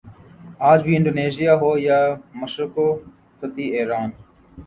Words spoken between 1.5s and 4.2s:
ہو یا مشرق وسطی ایران